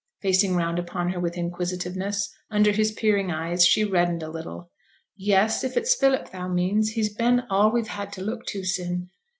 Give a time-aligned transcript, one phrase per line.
[0.19, 2.33] facing round upon her with inquisitiveness.
[2.49, 4.71] Under his peering eyes she reddened a little.
[5.15, 9.11] 'Yes, if it's Philip thou means; he's been all we've had to look to sin'.'